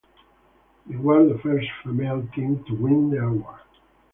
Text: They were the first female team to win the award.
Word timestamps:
They 0.87 0.95
were 0.95 1.27
the 1.27 1.37
first 1.43 1.67
female 1.83 2.27
team 2.33 2.63
to 2.63 2.73
win 2.73 3.11
the 3.11 3.19
award. 3.23 3.59